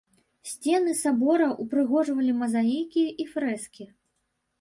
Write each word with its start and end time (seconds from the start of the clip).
Сцены 0.51 0.93
сабора 1.01 1.49
ўпрыгожвалі 1.63 2.33
мазаікі 2.39 3.03
і 3.25 3.27
фрэскі. 3.35 3.83